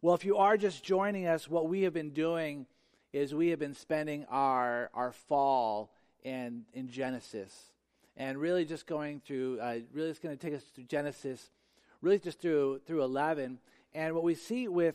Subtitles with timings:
[0.00, 2.66] Well, if you are just joining us, what we have been doing
[3.12, 5.90] is we have been spending our, our fall
[6.22, 7.72] in, in Genesis
[8.16, 11.50] and really just going through, uh, really it's going to take us through Genesis,
[12.00, 13.58] really just through, through 11.
[13.92, 14.94] And what we see with,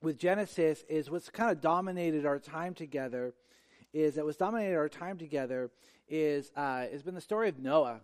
[0.00, 3.34] with Genesis is what's kind of dominated our time together
[3.92, 5.70] is that what's dominated our time together
[6.08, 8.00] is uh, has been the story of Noah.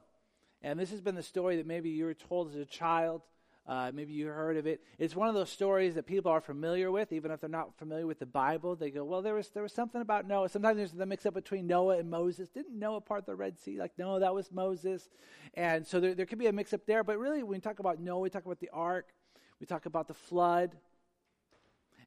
[0.61, 3.23] And this has been the story that maybe you were told as a child.
[3.65, 4.83] Uh, maybe you heard of it.
[4.99, 8.07] It's one of those stories that people are familiar with, even if they're not familiar
[8.09, 8.75] with the Bible.
[8.75, 11.35] They go, "Well, there was there was something about Noah." Sometimes there's the mix up
[11.35, 12.49] between Noah and Moses.
[12.49, 13.79] Didn't Noah part the Red Sea?
[13.79, 15.09] Like, no, that was Moses.
[15.55, 17.05] And so there there could be a mix up there.
[17.05, 19.14] But really, when we talk about Noah, we talk about the ark,
[19.61, 20.77] we talk about the flood.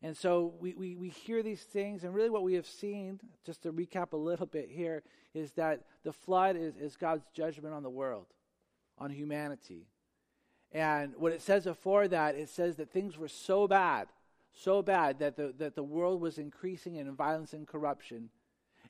[0.02, 3.64] And so we, we, we hear these things, and really what we have seen, just
[3.64, 5.04] to recap a little bit here,
[5.34, 8.28] is that the flood is, is God's judgment on the world,
[9.00, 9.88] on humanity.
[10.72, 14.08] And what it says before that, it says that things were so bad,
[14.54, 18.30] so bad that the, that the world was increasing in violence and corruption.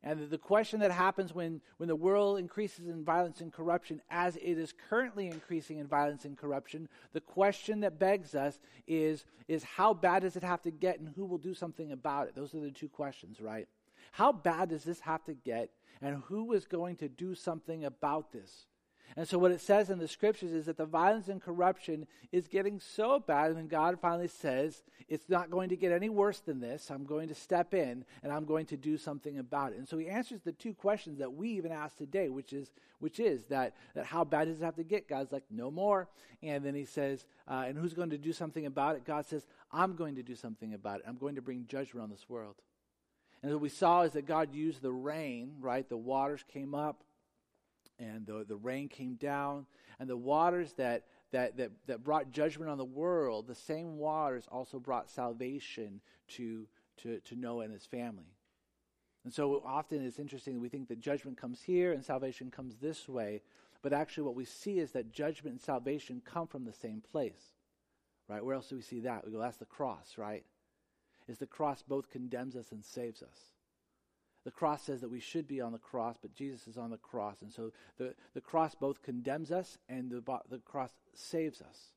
[0.03, 4.35] And the question that happens when, when the world increases in violence and corruption, as
[4.35, 9.63] it is currently increasing in violence and corruption, the question that begs us is, is
[9.63, 12.35] how bad does it have to get and who will do something about it?
[12.35, 13.67] Those are the two questions, right?
[14.11, 18.31] How bad does this have to get and who is going to do something about
[18.31, 18.67] this?
[19.17, 22.47] And so, what it says in the scriptures is that the violence and corruption is
[22.47, 26.59] getting so bad, and God finally says, It's not going to get any worse than
[26.59, 26.91] this.
[26.91, 29.77] I'm going to step in and I'm going to do something about it.
[29.77, 33.19] And so, he answers the two questions that we even ask today, which is, which
[33.19, 35.07] is that, that how bad does it have to get?
[35.07, 36.09] God's like, No more.
[36.43, 39.05] And then he says, uh, And who's going to do something about it?
[39.05, 41.05] God says, I'm going to do something about it.
[41.07, 42.55] I'm going to bring judgment on this world.
[43.41, 45.87] And what we saw is that God used the rain, right?
[45.87, 47.03] The waters came up
[47.99, 49.65] and the, the rain came down,
[49.99, 54.47] and the waters that, that, that, that brought judgment on the world, the same waters
[54.51, 58.35] also brought salvation to, to, to Noah and his family.
[59.23, 63.09] And so often it's interesting, we think that judgment comes here and salvation comes this
[63.09, 63.41] way,
[63.81, 67.53] but actually what we see is that judgment and salvation come from the same place.
[68.27, 68.43] Right?
[68.43, 69.25] Where else do we see that?
[69.25, 70.43] We go, that's the cross, right?
[71.27, 73.54] Is the cross both condemns us and saves us
[74.45, 76.97] the cross says that we should be on the cross, but Jesus is on the
[76.97, 77.41] cross.
[77.41, 81.91] And so the, the cross both condemns us and the, the cross saves us.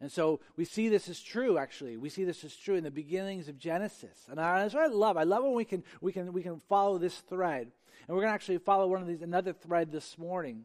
[0.00, 1.96] And so we see this is true, actually.
[1.96, 4.26] We see this is true in the beginnings of Genesis.
[4.30, 5.16] And I, that's what I love.
[5.16, 7.72] I love when we can, we can, we can follow this thread.
[8.06, 10.64] And we're going to actually follow one of these, another thread this morning.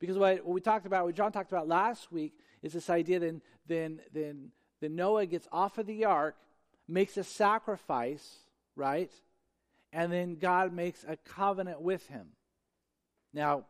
[0.00, 2.32] Because what, what we talked about, what John talked about last week,
[2.62, 4.48] is this idea then, then, then,
[4.80, 6.34] then Noah gets off of the ark,
[6.88, 8.38] makes a sacrifice,
[8.74, 9.12] right?
[9.96, 12.26] And then God makes a covenant with him.
[13.32, 13.64] Now,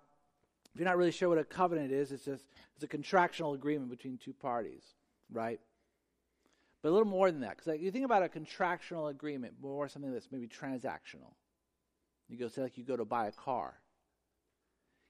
[0.75, 2.45] if you're not really sure what a covenant is, it's just
[2.75, 4.83] it's a contractual agreement between two parties,
[5.33, 5.61] right?
[6.83, 9.89] But a little more than that, because like, you think about a contractual agreement, more
[9.89, 11.35] something that's maybe transactional.
[12.29, 13.75] You go say like you go to buy a car,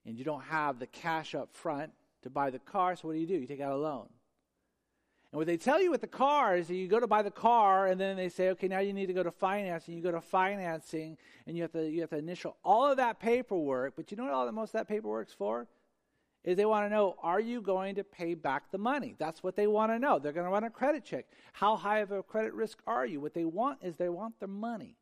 [0.05, 1.93] and you don't have the cash up front
[2.25, 3.37] to buy the car, so what do you do?
[3.37, 4.09] You take out a loan.
[5.37, 7.31] And what they tell you with the car is that you go to buy the
[7.31, 9.95] car, and then they say, okay, now you need to go to financing.
[9.95, 13.21] You go to financing, and you have to you have to initial all of that
[13.21, 13.97] paperwork.
[13.97, 15.67] But you know what all the most of that paperwork's for?
[16.43, 19.15] Is they want to know, are you going to pay back the money?
[19.19, 20.19] That's what they want to know.
[20.19, 21.27] They're going to run a credit check.
[21.53, 23.21] How high of a credit risk are you?
[23.21, 24.97] What they want is they want the money.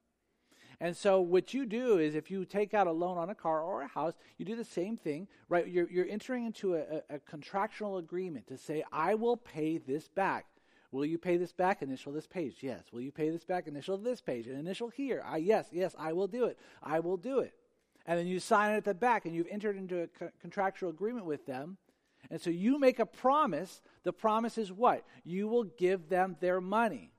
[0.81, 3.63] And so what you do is if you take out a loan on a car
[3.63, 5.67] or a house, you do the same thing, right?
[5.67, 10.47] You're, you're entering into a, a, contractual agreement to say, I will pay this back.
[10.91, 11.83] Will you pay this back?
[11.83, 12.59] Initial this page.
[12.61, 12.85] Yes.
[12.93, 13.67] Will you pay this back?
[13.67, 14.47] Initial this page.
[14.47, 15.23] And initial here.
[15.27, 16.59] I, yes, yes, I will do it.
[16.83, 17.53] I will do it.
[18.07, 20.91] And then you sign it at the back and you've entered into a co- contractual
[20.91, 21.79] agreement with them.
[22.31, 23.81] And so you make a promise.
[24.03, 25.05] The promise is what?
[25.25, 27.14] You will give them their money.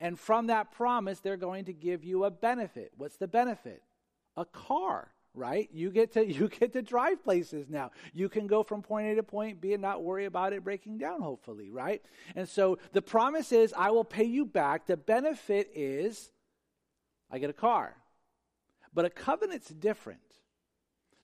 [0.00, 2.92] And from that promise, they're going to give you a benefit.
[2.96, 3.82] What's the benefit?
[4.36, 5.68] A car, right?
[5.72, 7.90] You get to you get to drive places now.
[8.12, 10.98] You can go from point A to point B and not worry about it breaking
[10.98, 12.02] down, hopefully, right?
[12.36, 14.86] And so the promise is I will pay you back.
[14.86, 16.30] The benefit is
[17.30, 17.96] I get a car.
[18.94, 20.20] But a covenant's different.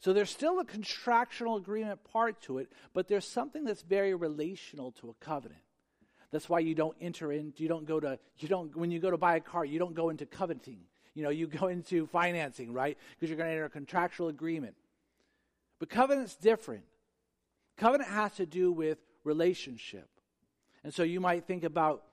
[0.00, 4.92] So there's still a contractual agreement part to it, but there's something that's very relational
[5.00, 5.63] to a covenant.
[6.30, 9.10] That's why you don't enter in, you don't go to, you don't, when you go
[9.10, 10.80] to buy a car, you don't go into coveting.
[11.14, 12.98] You know, you go into financing, right?
[13.12, 14.74] Because you're going to enter a contractual agreement.
[15.78, 16.84] But covenant's different.
[17.76, 20.08] Covenant has to do with relationship.
[20.84, 22.04] And so you might think about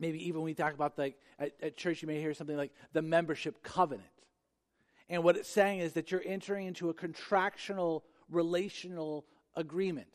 [0.00, 2.72] maybe even when we talk about like at, at, church you may hear something like
[2.92, 4.08] the membership covenant
[5.08, 10.08] and what it's saying is that you're entering into a contractual relational agreement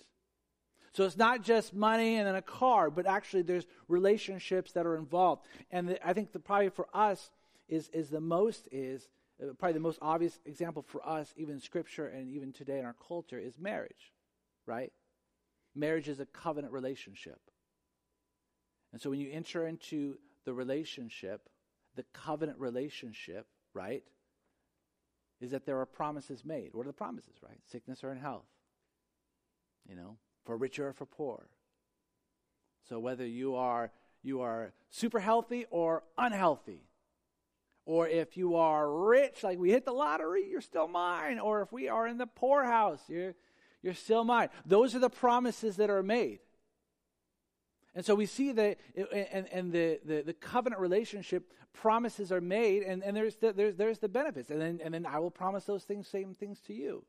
[0.95, 4.95] So it's not just money and then a car, but actually there's relationships that are
[4.95, 5.45] involved.
[5.69, 7.31] And the, I think the probably for us
[7.67, 9.09] is is the most is
[9.43, 12.85] uh, probably the most obvious example for us, even in Scripture and even today in
[12.85, 14.13] our culture, is marriage,
[14.65, 14.93] right?
[15.75, 17.41] Marriage is a covenant relationship.
[18.93, 21.49] And so when you enter into the relationship,
[21.97, 24.03] the covenant relationship, right,
[25.41, 26.69] is that there are promises made.
[26.73, 27.59] What are the promises, right?
[27.69, 28.47] Sickness or in health,
[29.89, 30.15] you know,
[30.45, 31.47] for richer or for poor.
[32.87, 33.91] So whether you are
[34.23, 36.81] you are super healthy or unhealthy,
[37.85, 41.37] or if you are rich, like we hit the lottery, you're still mine.
[41.39, 43.35] Or if we are in the poorhouse, you're,
[43.83, 44.49] you're still mine.
[44.65, 46.39] Those are the promises that are made.
[47.93, 48.77] And so we see that,
[49.31, 53.75] and, and the, the, the, covenant relationship promises are made, and, and there's, the, there's,
[53.75, 54.49] there's the benefits.
[54.49, 57.05] And then, and then I will promise those things, same things to you.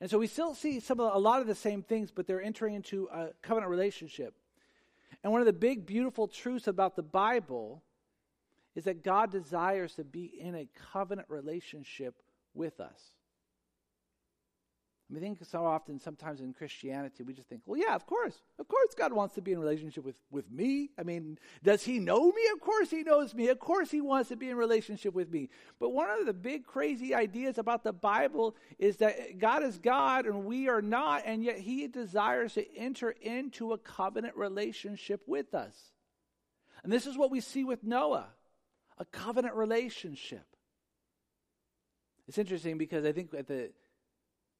[0.00, 2.42] And so we still see some of, a lot of the same things, but they're
[2.42, 4.34] entering into a covenant relationship.
[5.22, 7.82] And one of the big, beautiful truths about the Bible
[8.74, 12.22] is that God desires to be in a covenant relationship
[12.54, 13.00] with us.
[15.14, 18.42] I think so often, sometimes in Christianity, we just think, well, yeah, of course.
[18.58, 20.90] Of course, God wants to be in relationship with, with me.
[20.98, 22.42] I mean, does he know me?
[22.52, 23.48] Of course, he knows me.
[23.48, 25.48] Of course, he wants to be in relationship with me.
[25.78, 30.26] But one of the big, crazy ideas about the Bible is that God is God
[30.26, 35.54] and we are not, and yet he desires to enter into a covenant relationship with
[35.54, 35.76] us.
[36.82, 38.26] And this is what we see with Noah
[38.98, 40.46] a covenant relationship.
[42.26, 43.70] It's interesting because I think at the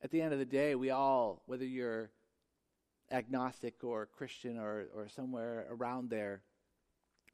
[0.06, 2.12] at the end of the day, we all, whether you're
[3.10, 6.42] agnostic or Christian or, or somewhere around there,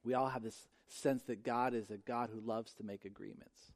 [0.03, 3.73] we all have this sense that God is a God who loves to make agreements.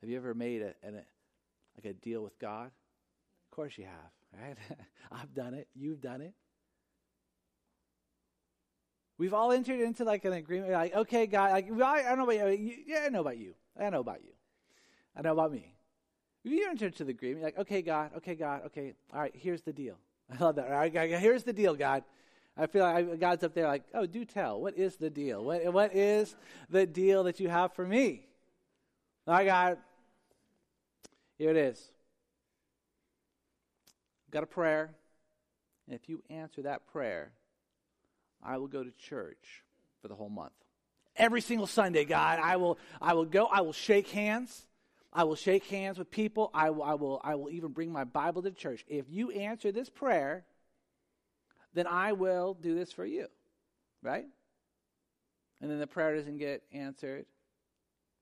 [0.00, 0.90] Have you ever made a, a
[1.76, 2.66] like a deal with God?
[2.66, 4.56] Of course you have, right?
[5.12, 5.68] I've done it.
[5.76, 6.34] You've done it.
[9.16, 12.24] We've all entered into like an agreement, like, okay, God, like, I, I don't know
[12.24, 12.78] about you.
[12.84, 13.54] Yeah, I know about you.
[13.78, 14.32] I know about you.
[15.16, 15.76] I know about me.
[16.44, 19.72] You entered into the agreement, like, okay, God, okay, God, okay, all right, here's the
[19.72, 19.96] deal.
[20.32, 20.66] I love that.
[20.66, 22.02] All right, here's the deal, God.
[22.56, 24.60] I feel like God's up there, like, oh, do tell.
[24.60, 25.42] What is the deal?
[25.42, 26.34] What, what is
[26.68, 28.26] the deal that you have for me?
[29.26, 29.78] All right, God,
[31.38, 31.90] here it is.
[34.26, 34.90] I've got a prayer,
[35.86, 37.30] and if you answer that prayer,
[38.42, 39.62] I will go to church
[40.00, 40.52] for the whole month.
[41.16, 44.66] Every single Sunday, God, I will, I will go, I will shake hands.
[45.12, 46.50] I will shake hands with people.
[46.54, 48.84] I will, I will, I will even bring my Bible to church.
[48.88, 50.44] If you answer this prayer,
[51.74, 53.26] then I will do this for you.
[54.02, 54.26] Right?
[55.60, 57.26] And then the prayer doesn't get answered.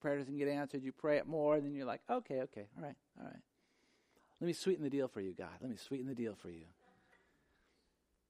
[0.00, 0.82] Prayer doesn't get answered.
[0.82, 3.42] You pray it more, and then you're like, okay, okay, all right, all right.
[4.40, 5.50] Let me sweeten the deal for you, God.
[5.60, 6.64] Let me sweeten the deal for you.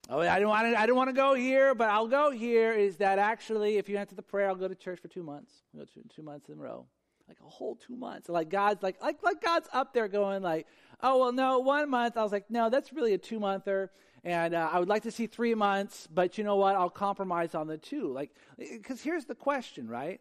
[0.09, 0.81] Oh, I don't want to.
[0.81, 2.73] I don't want to go here, but I'll go here.
[2.73, 5.53] Is that actually, if you answer the prayer, I'll go to church for two months.
[5.73, 6.87] I'll go two, two months in a row,
[7.31, 8.29] like a whole two months.
[8.29, 10.67] Like God's like, like, like God's up there going like,
[11.01, 12.17] oh well, no, one month.
[12.17, 13.93] I was like, no, that's really a two monther,
[14.25, 16.75] and uh, I would like to see three months, but you know what?
[16.75, 18.13] I'll compromise on the two.
[18.13, 20.21] Like, because here's the question, right?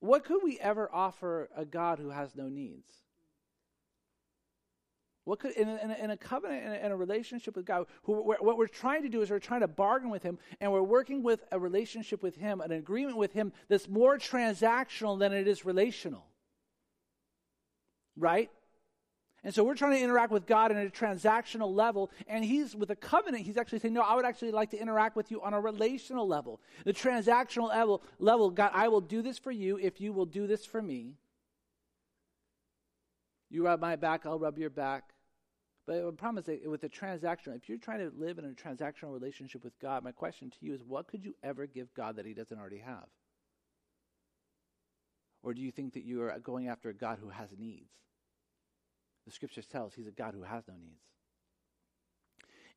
[0.00, 2.90] What could we ever offer a God who has no needs?
[5.30, 7.64] What could in a, in a, in a covenant in a, in a, relationship with
[7.64, 7.86] God?
[8.02, 10.82] Who, what we're trying to do is we're trying to bargain with Him, and we're
[10.82, 15.46] working with a relationship with Him, an agreement with Him that's more transactional than it
[15.46, 16.26] is relational.
[18.16, 18.50] Right?
[19.44, 22.90] And so we're trying to interact with God at a transactional level, and He's with
[22.90, 23.44] a covenant.
[23.44, 26.26] He's actually saying, "No, I would actually like to interact with you on a relational
[26.26, 28.02] level, the transactional level.
[28.18, 31.14] Level, God, I will do this for you if you will do this for me."
[33.48, 35.04] You rub my back, I'll rub your back.
[35.86, 39.12] But I promise that with a transactional, if you're trying to live in a transactional
[39.12, 42.26] relationship with God, my question to you is what could you ever give God that
[42.26, 43.06] He doesn't already have?
[45.42, 47.90] Or do you think that you are going after a God who has needs?
[49.26, 51.02] The scripture tell us He's a God who has no needs.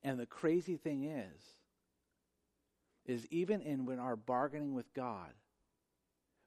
[0.02, 1.42] And the crazy thing is,
[3.06, 5.32] is even in when our bargaining with God,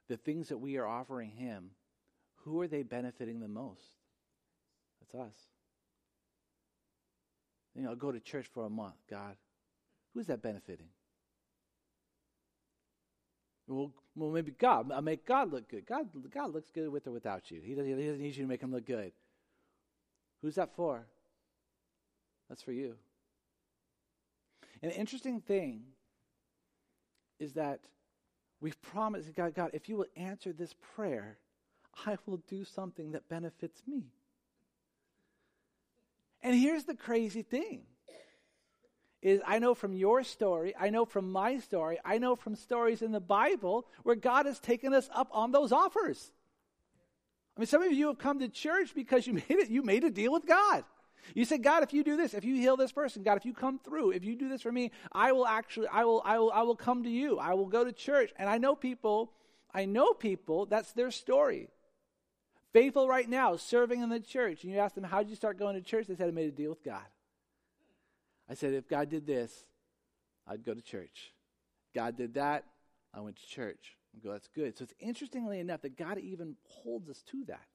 [0.07, 1.71] the things that we are offering Him,
[2.37, 3.81] who are they benefiting the most?
[4.99, 5.35] That's us.
[7.77, 9.35] You know, go to church for a month, God.
[10.13, 10.87] Who's that benefiting?
[13.67, 14.91] Well, well, maybe God.
[14.91, 15.85] I make God look good.
[15.85, 17.61] God, God looks good with or without you.
[17.63, 19.11] He doesn't, he doesn't need you to make him look good.
[20.41, 21.05] Who's that for?
[22.49, 22.95] That's for you.
[24.81, 25.83] And the interesting thing
[27.39, 27.81] is that
[28.59, 31.37] we've promised God, God, if you will answer this prayer,
[32.05, 34.05] I will do something that benefits me.
[36.47, 37.81] And here's the crazy thing
[39.21, 43.01] is I know from your story, I know from my story, I know from stories
[43.01, 46.31] in the Bible where God has taken us up on those offers.
[47.57, 50.05] I mean, some of you have come to church because you made it, you made
[50.05, 50.85] a deal with God.
[51.35, 53.53] You said, God, if you do this, if you heal this person, God, if you
[53.53, 56.53] come through, if you do this for me, I will actually, I will, I will,
[56.53, 57.39] I will come to you.
[57.39, 58.31] I will go to church.
[58.39, 59.33] And I know people,
[59.73, 61.67] I know people, that's their story.
[62.77, 64.63] Faithful right now, serving in the church.
[64.63, 66.05] And you ask them, how did you start going to church?
[66.05, 67.01] They said, I made a deal with God.
[68.47, 69.51] I said, if God did this,
[70.47, 71.33] I'd go to church.
[71.95, 72.65] God did that,
[73.15, 73.97] I went to church.
[74.15, 74.77] I go, that's good.
[74.77, 77.65] So it's interestingly enough that God even holds us to that.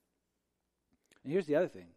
[1.25, 1.89] And here's the other thing.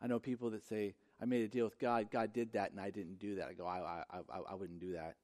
[0.00, 2.80] I know people that say, I made a deal with God, God did that, and
[2.80, 3.48] I didn't do that.
[3.48, 5.16] I go, I, I, I, I wouldn't do that.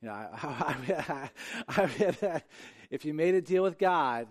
[0.00, 1.28] You know, I,
[1.68, 2.42] I,
[2.88, 4.28] if you made a deal with God,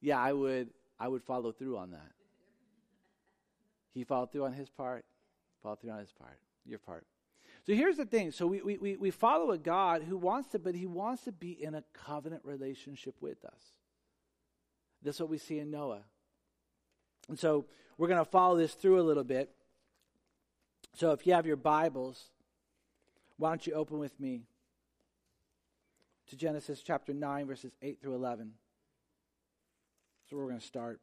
[0.00, 2.12] yeah, I would, I would follow through on that.
[3.92, 5.04] He followed through on his part,
[5.62, 6.38] followed through on his part
[6.68, 7.06] your part.
[7.66, 8.30] So here's the thing.
[8.30, 11.50] So we, we, we follow a God who wants to, but he wants to be
[11.50, 13.60] in a covenant relationship with us.
[15.02, 16.02] That's what we see in Noah.
[17.28, 17.66] And so
[17.98, 19.50] we're going to follow this through a little bit.
[20.94, 22.26] So if you have your Bibles,
[23.36, 24.42] why don't you open with me
[26.28, 28.52] to Genesis chapter 9, verses 8 through 11.
[30.28, 31.00] So we're going to start.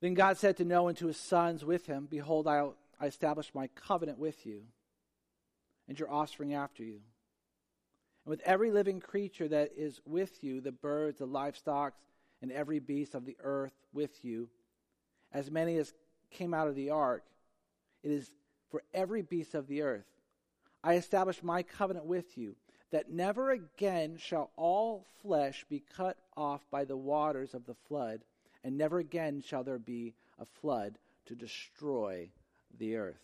[0.00, 2.68] Then God said to Noah and to his sons with him, Behold, I
[2.98, 4.62] I establish my covenant with you
[5.88, 7.00] and your offspring after you.
[8.24, 11.94] And with every living creature that is with you, the birds, the livestock,
[12.42, 14.48] and every beast of the earth with you,
[15.32, 15.92] as many as
[16.30, 17.24] came out of the ark,
[18.02, 18.30] it is
[18.70, 20.06] for every beast of the earth.
[20.82, 22.56] I establish my covenant with you,
[22.92, 28.20] that never again shall all flesh be cut off by the waters of the flood,
[28.62, 32.28] and never again shall there be a flood to destroy
[32.78, 33.22] the earth.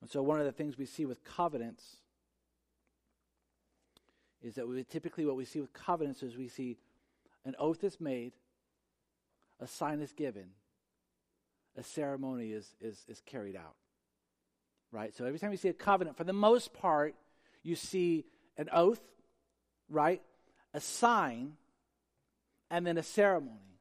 [0.00, 1.96] And so, one of the things we see with covenants
[4.42, 6.76] is that we, typically what we see with covenants is we see
[7.44, 8.32] an oath is made,
[9.60, 10.50] a sign is given,
[11.76, 13.74] a ceremony is, is, is carried out.
[14.90, 15.14] Right?
[15.14, 17.14] So, every time you see a covenant, for the most part,
[17.62, 18.24] you see
[18.56, 19.02] an oath,
[19.90, 20.22] right?
[20.72, 21.54] A sign,
[22.70, 23.78] and then a ceremony.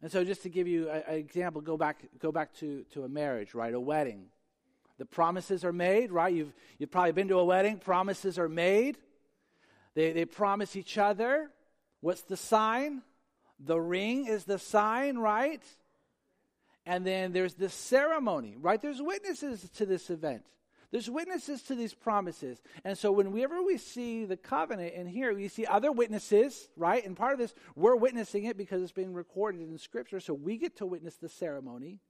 [0.00, 3.08] And so, just to give you an example, go back, go back to, to a
[3.08, 3.74] marriage, right?
[3.74, 4.26] A wedding.
[4.98, 6.32] The promises are made, right?
[6.32, 7.78] You've, you've probably been to a wedding.
[7.78, 8.98] Promises are made.
[9.94, 11.50] They, they promise each other.
[12.00, 13.02] What's the sign?
[13.58, 15.62] The ring is the sign, right?
[16.84, 18.80] And then there's the ceremony, right?
[18.80, 20.42] There's witnesses to this event.
[20.90, 22.60] There's witnesses to these promises.
[22.84, 27.04] And so whenever we see the covenant in here, we see other witnesses, right?
[27.04, 30.20] And part of this, we're witnessing it because it's being recorded in Scripture.
[30.20, 32.00] So we get to witness the ceremony.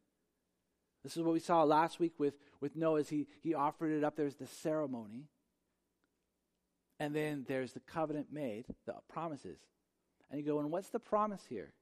[1.05, 4.03] This is what we saw last week with, with Noah as he, he offered it
[4.03, 4.17] up.
[4.17, 5.27] There's the ceremony.
[6.99, 9.59] And then there's the covenant made, the promises.
[10.31, 11.73] And you go, and what's the promise here?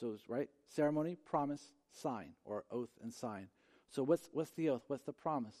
[0.00, 3.48] So it's right, ceremony, promise, sign, or oath and sign.
[3.90, 4.82] So what's what's the oath?
[4.86, 5.56] What's the promise?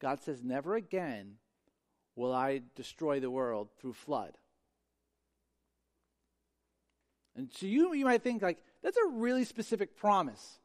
[0.00, 1.36] God says, Never again
[2.14, 4.36] will I destroy the world through flood.
[7.34, 10.58] And so you, you might think, like, that's a really specific promise.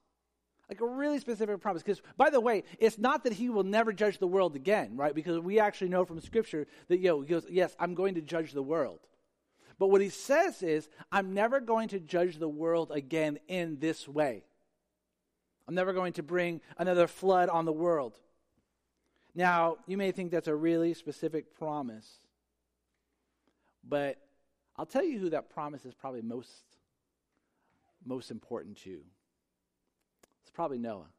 [0.70, 1.84] Like a really specific promise.
[1.84, 5.14] Because, by the way, it's not that he will never judge the world again, right?
[5.14, 8.22] Because we actually know from Scripture that, you know, he goes, Yes, I'm going to
[8.22, 9.00] judge the world.
[9.82, 14.08] But what he says is, I'm never going to judge the world again in this
[14.08, 14.44] way.
[15.68, 18.20] I'm never going to bring another flood on the world.
[19.34, 22.20] Now, you may think that's a really specific promise,
[23.84, 24.20] but
[24.78, 26.62] I'll tell you who that promise is probably most,
[28.06, 29.00] most important to.
[30.44, 31.10] It's probably Noah.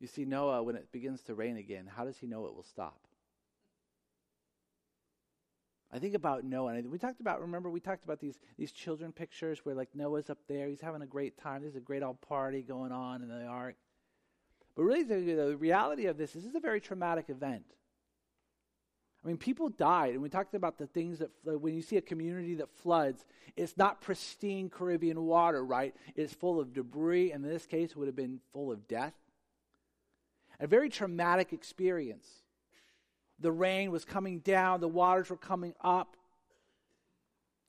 [0.00, 2.62] You see, Noah, when it begins to rain again, how does he know it will
[2.62, 2.98] stop?
[5.94, 9.12] I think about Noah, and we talked about, remember, we talked about these, these children
[9.12, 12.20] pictures where, like, Noah's up there, he's having a great time, there's a great old
[12.22, 13.76] party going on in the ark.
[14.74, 17.64] But really, the, the reality of this, this is a very traumatic event.
[19.22, 22.02] I mean, people died, and we talked about the things that, when you see a
[22.02, 25.94] community that floods, it's not pristine Caribbean water, right?
[26.16, 29.12] It's full of debris, and in this case, it would have been full of death.
[30.58, 32.26] A very traumatic experience.
[33.42, 36.16] The rain was coming down, the waters were coming up.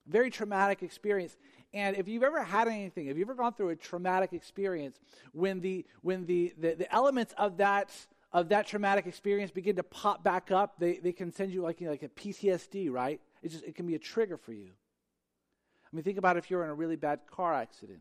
[0.06, 1.38] Very traumatic experience.
[1.74, 5.00] And if you've ever had anything, if you've ever gone through a traumatic experience,
[5.32, 7.90] when the when the, the, the elements of that
[8.32, 11.80] of that traumatic experience begin to pop back up, they, they can send you like,
[11.80, 13.22] you know, like a PTSD, right?
[13.42, 14.72] It just it can be a trigger for you.
[14.72, 18.00] I mean, think about if you're in a really bad car accident,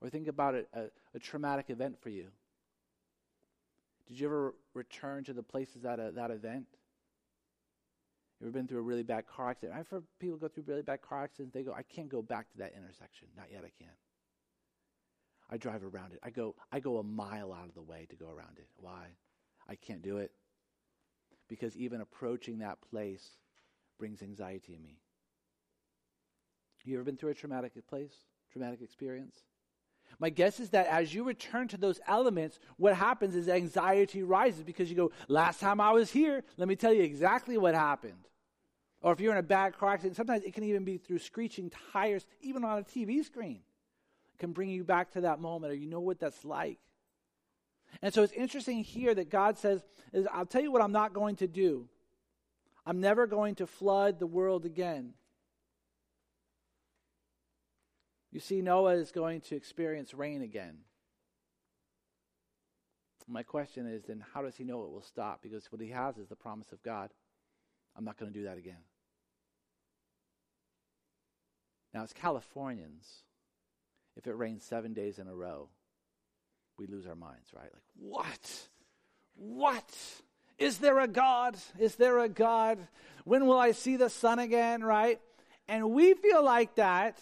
[0.00, 0.82] or think about a, a,
[1.14, 2.26] a traumatic event for you.
[4.08, 6.66] Did you ever return to the places at a, uh, that event?
[8.40, 9.78] You ever been through a really bad car accident?
[9.78, 11.52] I've heard people go through really bad car accidents.
[11.52, 13.28] They go, I can't go back to that intersection.
[13.36, 13.96] Not yet, I can't.
[15.50, 16.20] I drive around it.
[16.22, 18.68] I go, I go a mile out of the way to go around it.
[18.76, 19.08] Why?
[19.68, 20.30] I can't do it.
[21.48, 23.28] Because even approaching that place
[23.98, 25.00] brings anxiety in me.
[26.84, 28.14] You ever been through a traumatic place,
[28.50, 29.36] traumatic experience?
[30.18, 34.62] My guess is that as you return to those elements, what happens is anxiety rises
[34.62, 38.28] because you go, Last time I was here, let me tell you exactly what happened.
[39.02, 41.70] Or if you're in a bad car accident, sometimes it can even be through screeching
[41.92, 43.60] tires, even on a TV screen.
[44.34, 46.78] It can bring you back to that moment, or you know what that's like.
[48.02, 49.82] And so it's interesting here that God says,
[50.32, 51.88] I'll tell you what I'm not going to do.
[52.86, 55.14] I'm never going to flood the world again.
[58.32, 60.78] You see, Noah is going to experience rain again.
[63.26, 65.40] My question is then, how does he know it will stop?
[65.42, 67.10] Because what he has is the promise of God.
[67.96, 68.82] I'm not going to do that again.
[71.92, 73.06] Now, as Californians,
[74.16, 75.68] if it rains seven days in a row,
[76.78, 77.70] we lose our minds, right?
[77.72, 78.68] Like, what?
[79.34, 79.94] What?
[80.58, 81.56] Is there a God?
[81.78, 82.78] Is there a God?
[83.24, 85.20] When will I see the sun again, right?
[85.68, 87.18] And we feel like that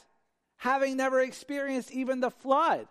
[0.59, 2.87] having never experienced even the flood.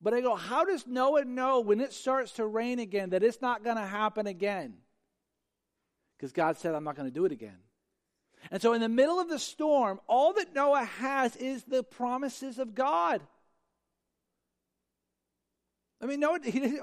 [0.00, 3.42] But I go, how does Noah know when it starts to rain again that it's
[3.42, 4.74] not going to happen again?
[6.16, 7.58] Because God said, I'm not going to do it again.
[8.52, 12.60] And so, in the middle of the storm, all that Noah has is the promises
[12.60, 13.20] of God.
[16.00, 16.78] I mean, Noah, he,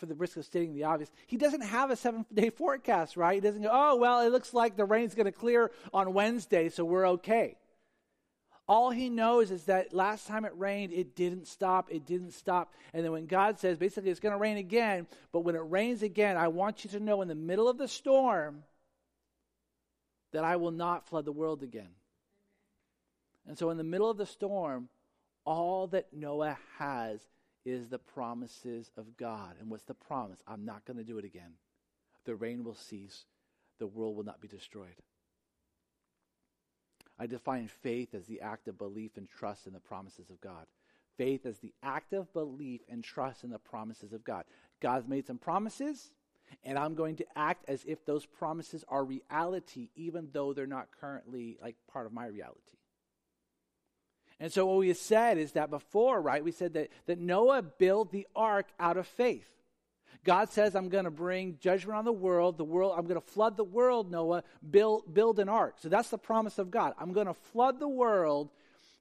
[0.00, 3.34] for the risk of stating the obvious, he doesn't have a seven day forecast, right?
[3.34, 6.70] He doesn't go, oh, well, it looks like the rain's going to clear on Wednesday,
[6.70, 7.56] so we're okay.
[8.66, 12.72] All he knows is that last time it rained, it didn't stop, it didn't stop.
[12.94, 16.02] And then when God says, basically, it's going to rain again, but when it rains
[16.02, 18.62] again, I want you to know in the middle of the storm
[20.32, 21.90] that I will not flood the world again.
[23.46, 24.88] And so in the middle of the storm,
[25.44, 27.20] all that Noah has
[27.64, 29.54] is the promises of God.
[29.60, 30.40] And what's the promise?
[30.46, 31.52] I'm not going to do it again.
[32.24, 33.24] The rain will cease,
[33.78, 35.02] the world will not be destroyed.
[37.18, 40.66] I define faith as the act of belief and trust in the promises of God.
[41.18, 44.44] Faith as the act of belief and trust in the promises of God.
[44.80, 46.12] God's made some promises,
[46.64, 50.88] and I'm going to act as if those promises are reality, even though they're not
[50.98, 52.78] currently like part of my reality.
[54.40, 58.10] And so what we said is that before, right, we said that, that Noah built
[58.10, 59.46] the ark out of faith.
[60.24, 62.56] God says, I'm going to bring judgment on the world.
[62.56, 64.42] The world, I'm going to flood the world, Noah.
[64.68, 65.76] Build, build an ark.
[65.80, 66.94] So that's the promise of God.
[66.98, 68.50] I'm going to flood the world.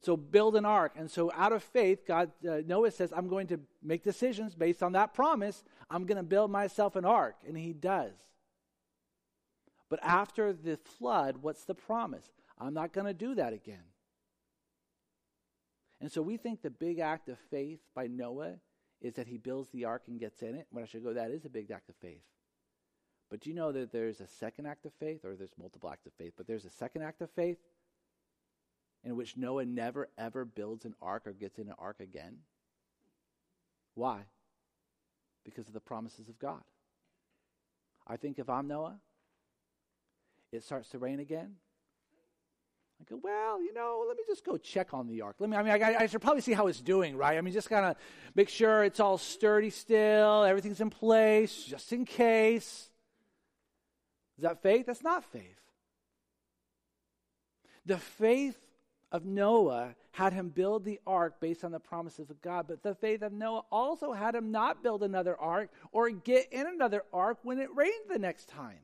[0.02, 0.94] So build an ark.
[0.98, 4.84] And so out of faith, God, uh, Noah says, I'm going to make decisions based
[4.84, 5.64] on that promise.
[5.90, 7.36] I'm going to build myself an ark.
[7.48, 8.14] And he does.
[9.90, 12.26] But after the flood, what's the promise?
[12.58, 13.84] I'm not going to do that again.
[16.02, 18.56] And so we think the big act of faith by Noah
[19.02, 20.68] is that he builds the ark and gets in it.
[20.72, 22.24] When I should go, that is a big act of faith.
[23.30, 26.06] But do you know that there's a second act of faith, or there's multiple acts
[26.06, 27.58] of faith, but there's a second act of faith
[29.04, 32.40] in which Noah never ever builds an ark or gets in an ark again?
[33.94, 34.22] Why?
[35.46, 36.64] Because of the promises of God.
[38.08, 38.98] I think if I'm Noah,
[40.52, 41.56] it starts to rain again,
[43.00, 45.38] I go, well, you know, let me just go check on the ark.
[45.40, 47.38] Let me, I mean, I, I should probably see how it's doing, right?
[47.38, 47.96] I mean, just kind of
[48.36, 52.90] make sure it's all sturdy still, everything's in place, just in case.
[54.38, 54.86] Is that faith?
[54.86, 55.60] That's not faith.
[57.86, 58.58] The faith
[59.12, 62.96] of Noah had him build the ark based on the promises of God, but the
[62.96, 67.40] faith of Noah also had him not build another ark or get in another ark
[67.44, 68.80] when it rained the next time.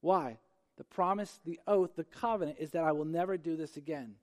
[0.00, 0.38] Why?
[0.78, 4.14] The promise, the oath, the covenant is that I will never do this again.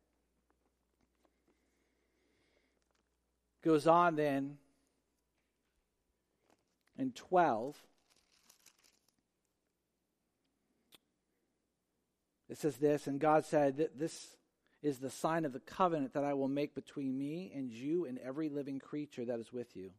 [3.63, 4.57] Goes on then
[6.97, 7.75] in 12.
[12.49, 14.37] It says this, and God said, This
[14.81, 18.17] is the sign of the covenant that I will make between me and you and
[18.19, 19.91] every living creature that is with you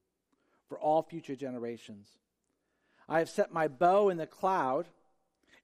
[0.69, 2.09] for all future generations.
[3.09, 4.87] I have set my bow in the cloud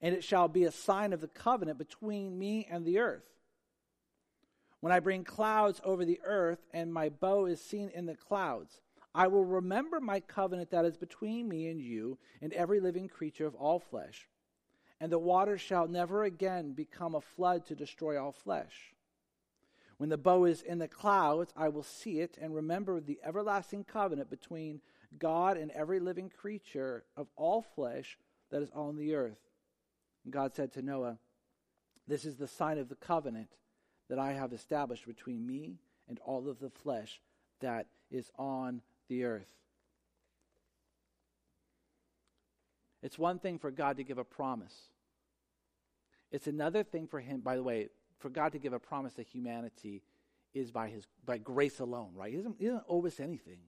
[0.01, 3.29] and it shall be a sign of the covenant between me and the earth.
[4.81, 8.81] When I bring clouds over the earth, and my bow is seen in the clouds,
[9.15, 13.47] I will remember my covenant that is between me and you and every living creature
[13.47, 14.29] of all flesh.
[15.01, 18.95] and the water shall never again become a flood to destroy all flesh.
[19.99, 23.85] When the bow is in the clouds, I will see it and remember the everlasting
[23.85, 24.81] covenant between
[25.19, 28.19] God and every living creature of all flesh
[28.51, 29.39] that is on the earth.
[30.31, 31.19] God said to Noah,
[32.07, 33.51] This is the sign of the covenant
[34.09, 37.21] that I have established between me and all of the flesh
[37.61, 39.51] that is on the earth.
[43.03, 44.75] It's one thing for God to give a promise.
[46.33, 49.23] It's another thing for him, by the way, for God to give a promise to
[49.23, 50.03] humanity
[50.55, 52.31] is by his by grace alone, right?
[52.31, 53.59] He doesn't, he doesn't owe us anything.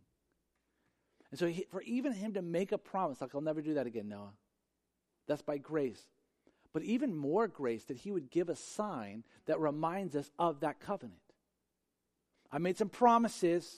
[1.30, 3.86] And so he, for even him to make a promise, like I'll never do that
[3.86, 4.32] again, Noah,
[5.26, 6.02] that's by grace.
[6.72, 10.80] But even more grace that he would give a sign that reminds us of that
[10.80, 11.20] covenant.
[12.50, 13.74] I made some promises,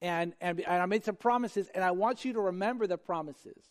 [0.00, 3.62] and, and, and I made some promises, and I want you to remember the promises.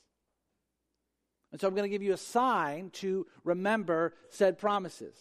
[1.51, 5.15] And so I'm going to give you a sign to remember said promises.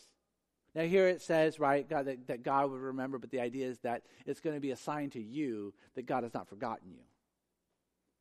[0.75, 3.81] Now, here it says, right, God, that, that God would remember, but the idea is
[3.81, 7.03] that it's going to be a sign to you that God has not forgotten you.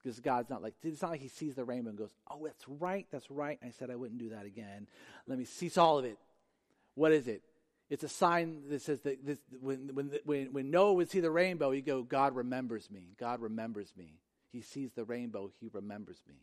[0.02, 2.68] Because God's not like, it's not like he sees the rainbow and goes, oh, that's
[2.68, 3.60] right, that's right.
[3.64, 4.88] I said I wouldn't do that again.
[5.28, 6.18] Let me cease all of it.
[6.96, 7.42] What is it?
[7.90, 11.32] It's a sign that says that this, when, when, when, when Noah would see the
[11.32, 13.16] rainbow, he'd go, God remembers me.
[13.20, 14.20] God remembers me.
[14.52, 16.36] He sees the rainbow, he remembers me.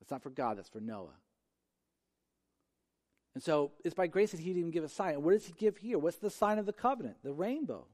[0.00, 1.14] That's not for God, that's for Noah.
[3.34, 5.22] And so it's by grace that he'd even give a sign.
[5.22, 5.98] What does he give here?
[5.98, 7.18] What's the sign of the covenant?
[7.22, 7.86] The rainbow.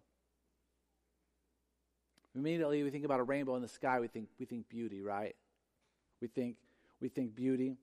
[2.37, 5.35] Immediately we think about a rainbow in the sky, we think we think beauty, right?
[6.21, 6.57] We think
[7.01, 7.77] we think beauty.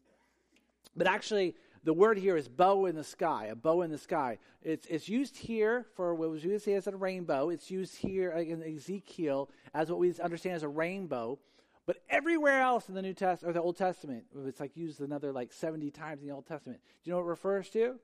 [0.96, 4.38] But actually, the word here is bow in the sky, a bow in the sky.
[4.62, 7.50] It's, it's used here for what was used as a rainbow.
[7.50, 11.40] It's used here in Ezekiel as what we understand as a rainbow.
[11.86, 15.34] But everywhere else in the New Testament or the Old Testament, it's like used another
[15.34, 16.80] like 70 times in the Old Testament.
[17.04, 17.96] Do you know what it refers to?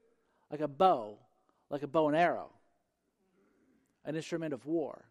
[0.52, 1.20] Like a bow,
[1.70, 2.52] like a bow and arrow,
[4.04, 5.06] an instrument of war.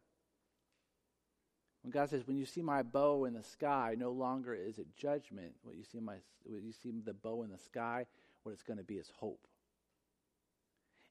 [1.88, 4.94] When God says, "When you see my bow in the sky, no longer is it
[4.94, 5.54] judgment.
[5.62, 8.04] What you see my, what you see the bow in the sky,
[8.42, 9.48] what it's going to be is hope."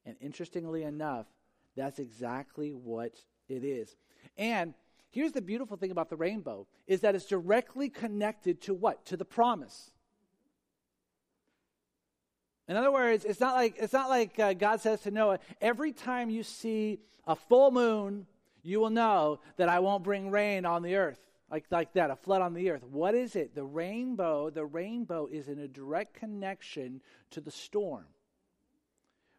[0.06, 1.26] And interestingly enough,
[1.74, 3.96] that's exactly what it is.
[4.36, 4.72] And
[5.10, 9.04] Here's the beautiful thing about the rainbow is that it's directly connected to what?
[9.06, 9.90] To the promise.
[12.68, 15.90] In other words, it's not like it's not like uh, God says to Noah, every
[15.92, 18.26] time you see a full moon,
[18.68, 21.18] you will know that I won't bring rain on the earth.
[21.50, 22.84] Like, like that, a flood on the earth.
[22.84, 23.54] What is it?
[23.54, 27.00] The rainbow, the rainbow is in a direct connection
[27.30, 28.04] to the storm.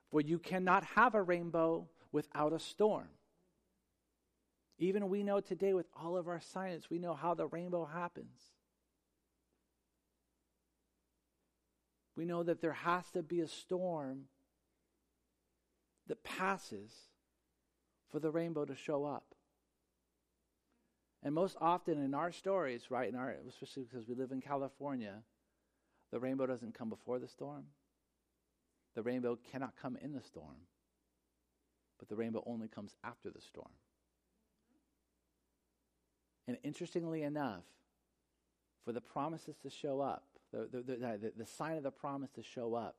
[0.09, 3.09] For you cannot have a rainbow without a storm.
[4.79, 8.39] Even we know today with all of our science, we know how the rainbow happens.
[12.15, 14.23] We know that there has to be a storm
[16.07, 16.91] that passes
[18.11, 19.35] for the rainbow to show up.
[21.21, 25.15] And most often in our stories, right, in our, especially because we live in California,
[26.11, 27.65] the rainbow doesn't come before the storm.
[28.95, 30.55] The rainbow cannot come in the storm.
[31.99, 33.71] But the rainbow only comes after the storm.
[36.47, 37.63] And interestingly enough,
[38.85, 42.41] for the promises to show up, the, the, the, the, sign of the promise to
[42.41, 42.95] show up,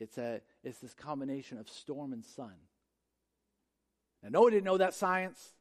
[0.00, 2.54] it's, a, it's this combination of storm and sun.
[4.22, 5.52] Now, Noah didn't know that science.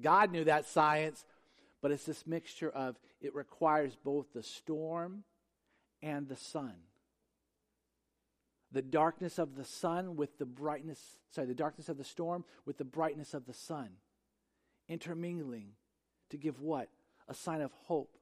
[0.00, 1.24] God knew that science.
[1.80, 5.24] But it's this mixture of it requires both the storm
[6.00, 6.74] and the sun.
[8.70, 12.78] The darkness of the sun with the brightness, sorry, the darkness of the storm with
[12.78, 13.90] the brightness of the sun,
[14.88, 15.72] intermingling
[16.30, 16.88] to give what?
[17.28, 18.16] A sign of hope.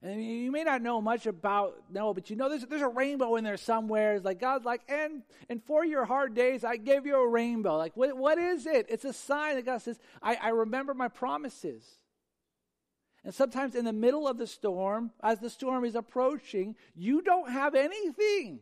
[0.00, 3.34] And you may not know much about Noah, but you know there's, there's a rainbow
[3.34, 4.14] in there somewhere.
[4.14, 7.76] It's like God's like, and and for your hard days, I gave you a rainbow.
[7.76, 8.86] Like, what, what is it?
[8.88, 11.84] It's a sign that God says, I, I remember my promises.
[13.24, 17.50] And sometimes in the middle of the storm, as the storm is approaching, you don't
[17.50, 18.60] have anything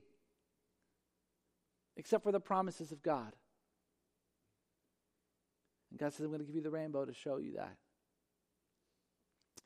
[1.99, 3.33] except for the promises of God.
[5.91, 7.77] And God says, I'm going to give you the rainbow to show you that.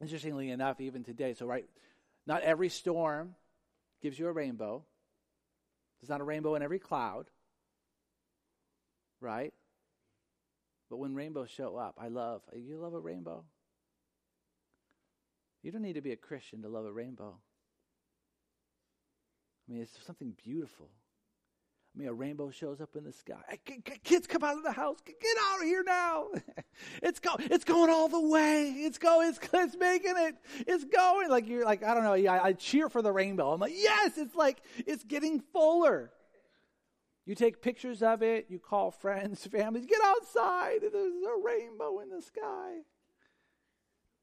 [0.00, 1.66] Interestingly enough, even today, so right,
[2.26, 3.34] not every storm
[4.02, 4.82] gives you a rainbow.
[6.00, 7.26] There's not a rainbow in every cloud,
[9.20, 9.52] right?
[10.88, 13.44] But when rainbows show up, I love, you love a rainbow?
[15.62, 17.36] You don't need to be a Christian to love a rainbow.
[19.68, 20.88] I mean, it's something beautiful.
[21.94, 23.58] I mean, a rainbow shows up in the sky.
[24.04, 24.98] Kids, come out of the house.
[25.04, 25.16] Get
[25.50, 26.28] out of here now.
[27.02, 28.70] it's go, It's going all the way.
[28.70, 29.28] It's going.
[29.28, 30.36] It's, it's making it.
[30.68, 31.28] It's going.
[31.28, 32.12] Like you're like I don't know.
[32.12, 33.52] I, I cheer for the rainbow.
[33.52, 34.18] I'm like yes.
[34.18, 36.12] It's like it's getting fuller.
[37.26, 38.46] You take pictures of it.
[38.48, 39.86] You call friends, families.
[39.86, 40.80] Get outside.
[40.82, 42.78] There's a rainbow in the sky.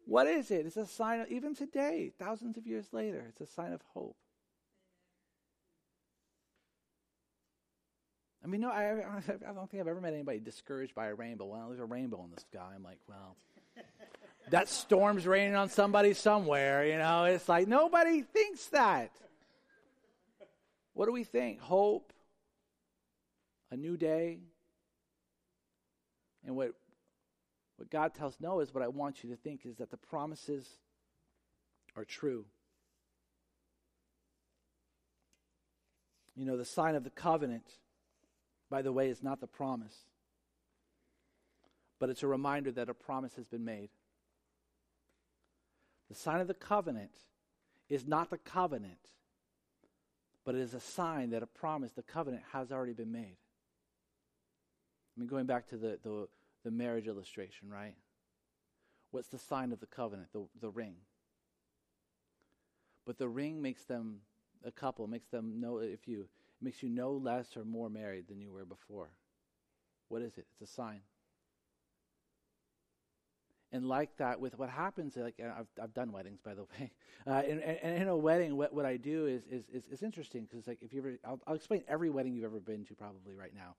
[0.05, 0.65] What is it?
[0.65, 3.25] It's a sign of even today, thousands of years later.
[3.29, 4.15] It's a sign of hope.
[8.47, 11.47] I mean, no, I, I don't think I've ever met anybody discouraged by a rainbow.
[11.47, 12.71] Well, there's a rainbow in the sky.
[12.73, 13.35] I'm like, well,
[14.51, 16.85] that storm's raining on somebody somewhere.
[16.85, 19.11] You know, it's like nobody thinks that.
[20.93, 21.59] What do we think?
[21.59, 22.13] Hope,
[23.69, 24.39] a new day.
[26.45, 26.71] And what,
[27.75, 30.65] what God tells Noah is what I want you to think is that the promises
[31.97, 32.45] are true.
[36.37, 37.65] You know, the sign of the covenant
[38.69, 39.95] by the way, is not the promise,
[41.99, 43.89] but it's a reminder that a promise has been made.
[46.09, 47.11] The sign of the covenant
[47.89, 48.99] is not the covenant,
[50.45, 53.37] but it is a sign that a promise, the covenant, has already been made.
[55.15, 56.27] I mean, going back to the, the,
[56.63, 57.95] the marriage illustration, right?
[59.11, 60.29] What's the sign of the covenant?
[60.33, 60.95] The, the ring.
[63.05, 64.19] But the ring makes them
[64.63, 66.27] a couple, makes them know if you
[66.59, 69.09] it makes you no less or more married than you were before.
[70.09, 70.45] What is it?
[70.53, 71.01] It's a sign.
[73.71, 76.91] And like that, with what happens, like I've, I've done weddings, by the way.
[77.25, 80.47] Uh, and, and, in a wedding, what, what I do is is, is, is interesting
[80.49, 83.33] because, like, if you ever, I'll, I'll explain every wedding you've ever been to, probably
[83.33, 83.75] right now,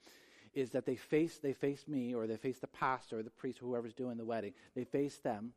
[0.53, 3.62] is that they face they face me or they face the pastor or the priest,
[3.62, 4.53] or whoever's doing the wedding.
[4.75, 5.55] They face them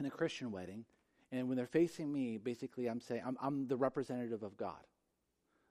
[0.00, 0.86] in a Christian wedding,
[1.30, 4.80] and when they're facing me, basically, I'm saying I'm, I'm the representative of God.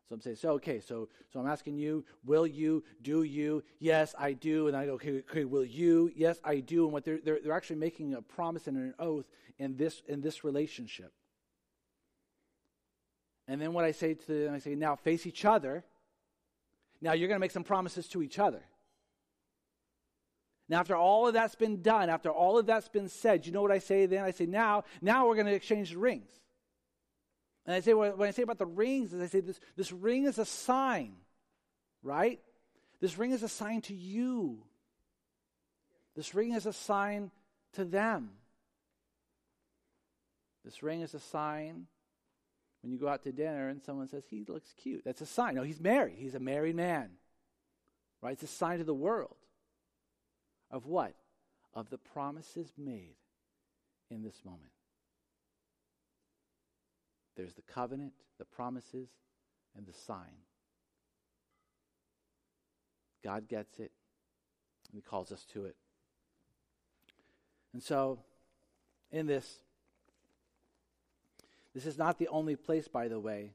[0.07, 3.63] So I'm saying, so okay, so so I'm asking you, will you, do you?
[3.79, 4.67] Yes, I do.
[4.67, 6.11] And I go, okay, okay, will you?
[6.15, 6.83] Yes, I do.
[6.83, 9.25] And what they're they're, they're actually making a promise and an oath
[9.57, 11.13] in this in this relationship.
[13.47, 15.83] And then what I say to them, I say, now face each other.
[17.01, 18.63] Now you're going to make some promises to each other.
[20.71, 23.61] Now, after all of that's been done, after all of that's been said, you know
[23.61, 24.23] what I say then?
[24.23, 26.29] I say, now, now we're going to exchange the rings.
[27.65, 30.25] And I say, when I say about the rings, is I say this, this ring
[30.25, 31.13] is a sign,
[32.01, 32.39] right?
[32.99, 34.63] This ring is a sign to you.
[36.15, 37.31] This ring is a sign
[37.73, 38.31] to them.
[40.65, 41.87] This ring is a sign
[42.81, 45.03] when you go out to dinner and someone says, he looks cute.
[45.05, 45.55] That's a sign.
[45.55, 46.15] No, he's married.
[46.17, 47.09] He's a married man.
[48.21, 48.33] Right?
[48.33, 49.35] It's a sign to the world.
[50.69, 51.13] Of what?
[51.73, 53.15] Of the promises made
[54.09, 54.71] in this moment.
[57.35, 59.09] There's the covenant, the promises,
[59.75, 60.43] and the sign.
[63.23, 63.91] God gets it,
[64.91, 65.75] and He calls us to it.
[67.73, 68.19] And so,
[69.11, 69.59] in this,
[71.73, 73.53] this is not the only place, by the way.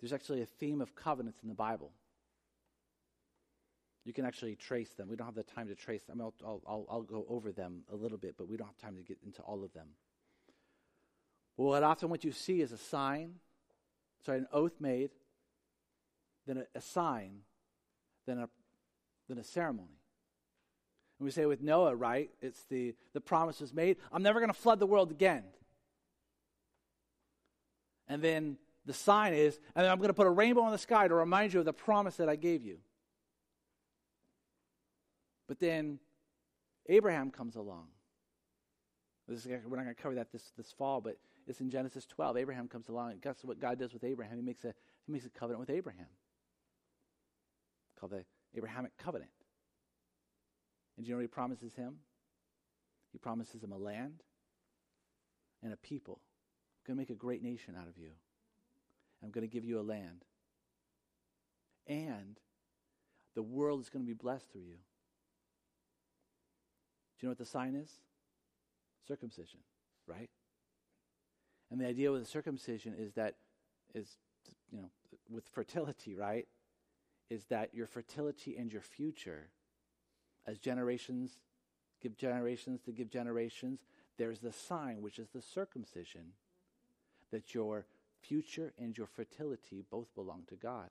[0.00, 1.92] There's actually a theme of covenants in the Bible.
[4.04, 5.08] You can actually trace them.
[5.08, 6.20] We don't have the time to trace them.
[6.20, 9.02] I'll, I'll, I'll go over them a little bit, but we don't have time to
[9.02, 9.86] get into all of them.
[11.56, 13.34] Well, often what you see is a sign,
[14.24, 15.10] sorry, an oath made,
[16.46, 17.40] then a, a sign,
[18.26, 18.48] then a,
[19.28, 19.98] then a ceremony.
[21.18, 22.30] And we say with Noah, right?
[22.40, 23.96] It's the, the promise was made.
[24.10, 25.44] I'm never going to flood the world again.
[28.08, 30.78] And then the sign is, and then I'm going to put a rainbow in the
[30.78, 32.78] sky to remind you of the promise that I gave you.
[35.46, 35.98] But then
[36.88, 37.86] Abraham comes along.
[39.28, 42.36] Is, we're not going to cover that this, this fall, but it's in Genesis 12.
[42.36, 44.36] Abraham comes along, and guess what God does with Abraham?
[44.36, 44.74] He makes a,
[45.06, 46.06] he makes a covenant with Abraham
[47.98, 48.24] called the
[48.56, 49.30] Abrahamic covenant.
[50.96, 51.96] And do you know what he promises him?
[53.12, 54.22] He promises him a land
[55.62, 56.20] and a people.
[56.20, 58.10] I'm going to make a great nation out of you.
[59.22, 60.24] I'm going to give you a land.
[61.86, 62.40] And
[63.34, 64.78] the world is going to be blessed through you.
[67.18, 67.90] Do you know what the sign is?
[69.06, 69.60] Circumcision,
[70.06, 70.28] right?
[71.72, 73.36] And the idea with the circumcision is that
[73.94, 74.18] is
[74.70, 74.90] you know
[75.30, 76.46] with fertility, right?
[77.30, 79.48] Is that your fertility and your future
[80.46, 81.38] as generations
[82.02, 83.80] give generations to give generations,
[84.18, 86.32] there's the sign which is the circumcision
[87.30, 87.86] that your
[88.20, 90.90] future and your fertility both belong to God.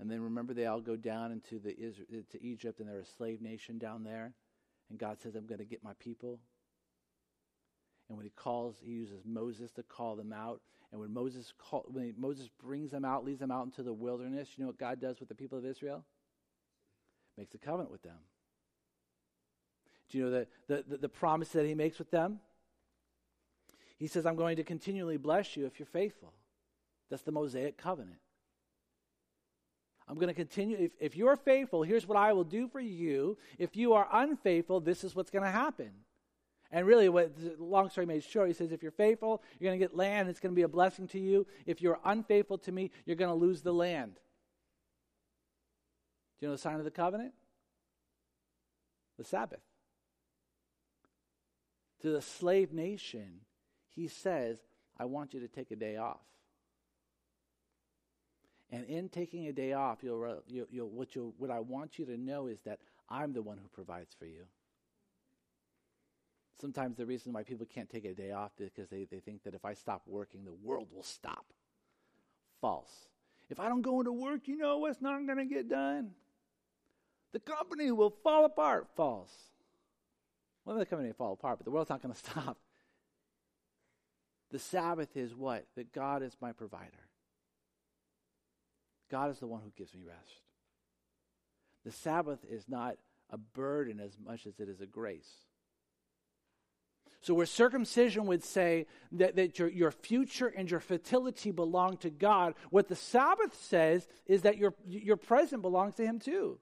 [0.00, 1.74] And then remember, they all go down into the
[2.32, 4.32] to Egypt, and they're a slave nation down there.
[4.90, 6.40] And God says, "I'm going to get my people."
[8.12, 10.60] And when he calls, he uses Moses to call them out.
[10.90, 14.50] And when Moses call, when Moses brings them out, leads them out into the wilderness,
[14.54, 16.04] you know what God does with the people of Israel?
[17.38, 18.18] Makes a covenant with them.
[20.10, 22.40] Do you know the, the, the, the promise that he makes with them?
[23.96, 26.34] He says, I'm going to continually bless you if you're faithful.
[27.08, 28.18] That's the Mosaic covenant.
[30.06, 30.76] I'm going to continue.
[30.78, 33.38] If, if you're faithful, here's what I will do for you.
[33.58, 35.92] If you are unfaithful, this is what's going to happen.
[36.74, 39.84] And really, what long story made short, he says, if you're faithful, you're going to
[39.84, 40.30] get land.
[40.30, 41.46] It's going to be a blessing to you.
[41.66, 44.14] If you're unfaithful to me, you're going to lose the land.
[46.40, 47.34] Do you know the sign of the covenant?
[49.18, 49.60] The Sabbath.
[52.00, 53.40] To the slave nation,
[53.94, 54.56] he says,
[54.98, 56.24] I want you to take a day off.
[58.70, 62.16] And in taking a day off, you'll, you'll, you'll, what, what I want you to
[62.16, 62.78] know is that
[63.10, 64.44] I'm the one who provides for you.
[66.62, 69.42] Sometimes the reason why people can't take a day off is because they, they think
[69.42, 71.44] that if I stop working, the world will stop.
[72.60, 73.08] False.
[73.50, 76.12] If I don't go into work, you know what's not going to get done?
[77.32, 78.86] The company will fall apart.
[78.94, 79.32] False.
[80.64, 82.56] Well, the company will fall apart, but the world's not going to stop.
[84.52, 85.66] The Sabbath is what?
[85.74, 87.08] That God is my provider.
[89.10, 90.42] God is the one who gives me rest.
[91.84, 92.98] The Sabbath is not
[93.30, 95.26] a burden as much as it is a grace.
[97.22, 102.10] So, where circumcision would say that, that your, your future and your fertility belong to
[102.10, 106.58] God, what the Sabbath says is that your, your present belongs to Him too.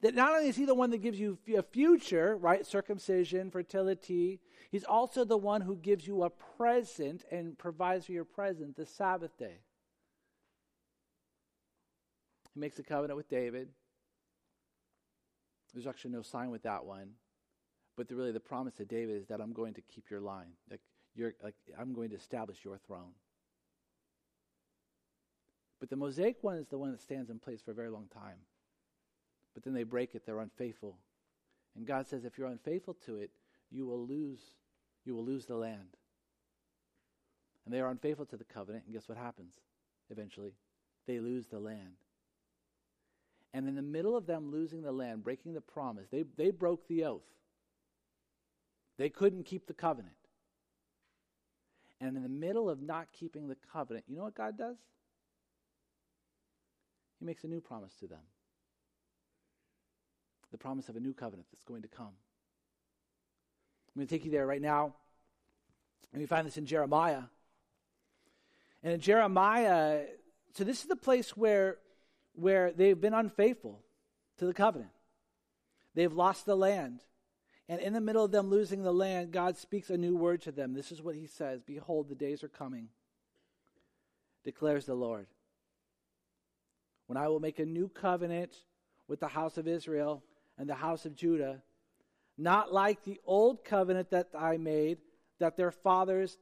[0.00, 4.40] That not only is He the one that gives you a future, right, circumcision, fertility,
[4.70, 8.86] He's also the one who gives you a present and provides for your present, the
[8.86, 9.58] Sabbath day.
[12.54, 13.68] He makes a covenant with David.
[15.74, 17.10] There's actually no sign with that one.
[17.98, 20.52] But the, really, the promise to David is that I'm going to keep your line.
[20.70, 20.80] Like,
[21.16, 23.10] you're, like, I'm going to establish your throne.
[25.80, 28.06] But the Mosaic one is the one that stands in place for a very long
[28.14, 28.36] time.
[29.52, 30.96] But then they break it, they're unfaithful.
[31.76, 33.30] And God says, if you're unfaithful to it,
[33.68, 34.38] you will lose,
[35.04, 35.96] you will lose the land.
[37.64, 39.54] And they are unfaithful to the covenant, and guess what happens
[40.08, 40.52] eventually?
[41.08, 41.96] They lose the land.
[43.52, 46.86] And in the middle of them losing the land, breaking the promise, they, they broke
[46.86, 47.22] the oath.
[48.98, 50.14] They couldn't keep the covenant.
[52.00, 54.76] And in the middle of not keeping the covenant, you know what God does?
[57.18, 58.20] He makes a new promise to them
[60.50, 62.06] the promise of a new covenant that's going to come.
[62.06, 64.94] I'm going to take you there right now.
[66.12, 67.22] And we find this in Jeremiah.
[68.82, 70.04] And in Jeremiah,
[70.54, 71.78] so this is the place where
[72.34, 73.80] where they've been unfaithful
[74.38, 74.92] to the covenant.
[75.94, 77.00] They've lost the land.
[77.68, 80.52] And in the middle of them losing the land, God speaks a new word to
[80.52, 80.72] them.
[80.72, 82.88] This is what he says Behold, the days are coming,
[84.44, 85.26] declares the Lord,
[87.06, 88.54] when I will make a new covenant
[89.06, 90.22] with the house of Israel
[90.56, 91.62] and the house of Judah,
[92.38, 94.98] not like the old covenant that I made,
[95.38, 96.38] that their fathers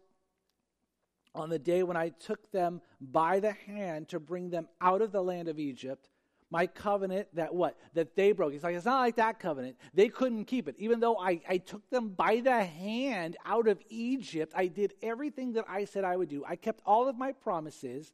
[1.34, 5.12] on the day when I took them by the hand to bring them out of
[5.12, 6.08] the land of Egypt,
[6.50, 7.76] my covenant that what?
[7.94, 8.52] That they broke.
[8.52, 9.76] He's like, it's not like that covenant.
[9.94, 10.76] They couldn't keep it.
[10.78, 15.54] Even though I, I took them by the hand out of Egypt, I did everything
[15.54, 16.44] that I said I would do.
[16.46, 18.12] I kept all of my promises.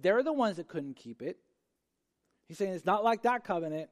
[0.00, 1.38] They're the ones that couldn't keep it.
[2.46, 3.90] He's saying it's not like that covenant.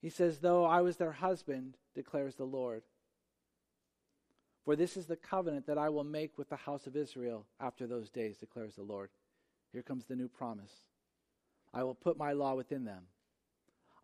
[0.00, 2.82] He says, though I was their husband, declares the Lord.
[4.64, 7.86] For this is the covenant that I will make with the house of Israel after
[7.86, 9.10] those days, declares the Lord.
[9.72, 10.72] Here comes the new promise.
[11.72, 13.04] I will put my law within them.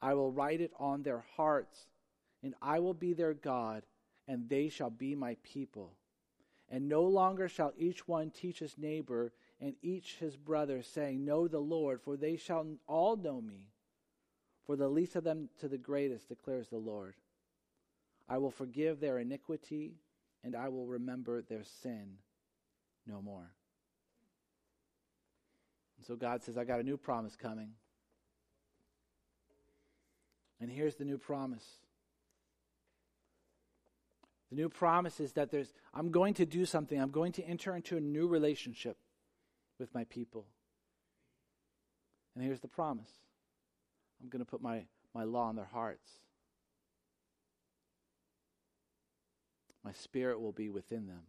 [0.03, 1.87] I will write it on their hearts,
[2.43, 3.85] and I will be their God,
[4.29, 5.95] and they shall be my people.
[6.69, 11.49] And no longer shall each one teach his neighbor and each his brother, saying, Know
[11.49, 13.69] the Lord, for they shall all know me.
[14.67, 17.15] For the least of them to the greatest, declares the Lord.
[18.29, 19.95] I will forgive their iniquity
[20.43, 22.19] and I will remember their sin
[23.07, 23.51] no more.
[25.97, 27.71] And so God says, I got a new promise coming.
[30.61, 31.65] And here's the new promise.
[34.51, 37.01] The new promise is that there's I'm going to do something.
[37.01, 38.97] I'm going to enter into a new relationship
[39.79, 40.47] with my people.
[42.35, 43.11] And here's the promise.
[44.23, 44.85] I'm going to put my,
[45.15, 46.09] my law in their hearts.
[49.85, 51.23] My spirit will be within them.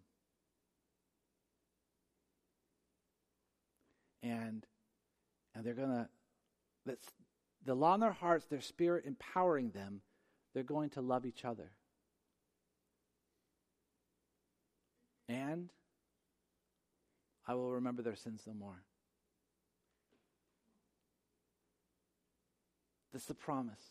[4.26, 4.65] And
[5.53, 6.09] and they're gonna
[6.86, 7.07] that's
[7.63, 10.01] the law in their hearts, their spirit empowering them,
[10.53, 11.71] they're going to love each other.
[15.28, 15.69] And
[17.47, 18.84] I will remember their sins no more.
[23.11, 23.82] That's the promise.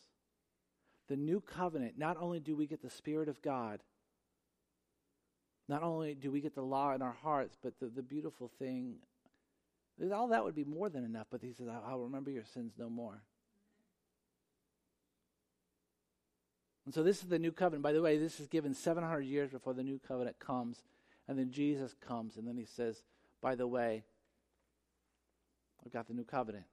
[1.08, 3.80] The new covenant, not only do we get the Spirit of God,
[5.68, 8.96] not only do we get the law in our hearts, but the, the beautiful thing,
[10.00, 12.72] all oh, that would be more than enough, but he says, I'll remember your sins
[12.78, 13.22] no more.
[16.84, 17.82] And so this is the new covenant.
[17.82, 20.82] By the way, this is given 700 years before the new covenant comes.
[21.28, 23.02] And then Jesus comes, and then he says,
[23.40, 24.04] By the way,
[25.84, 26.66] I've got the new covenant.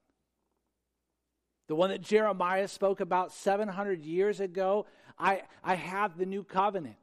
[1.68, 4.86] The one that Jeremiah spoke about 700 years ago,
[5.18, 6.96] I, I have the new covenant.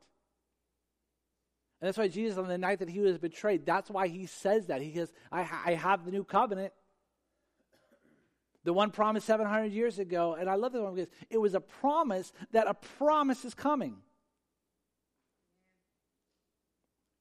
[1.82, 4.68] And that's why Jesus, on the night that he was betrayed, that's why he says
[4.68, 4.82] that.
[4.82, 6.74] He says, I, I have the new covenant.
[8.66, 11.62] The one promised 700 years ago, and I love this one because it was a
[11.62, 13.96] promise that a promise is coming.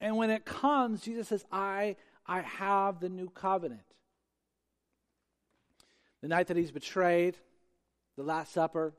[0.01, 1.95] And when it comes, Jesus says, I,
[2.25, 3.81] I have the new covenant.
[6.21, 7.37] The night that he's betrayed,
[8.17, 8.93] the Last Supper,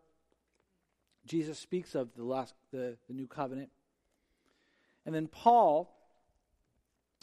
[1.27, 3.71] Jesus speaks of the, last, the, the new covenant.
[5.07, 5.95] And then Paul,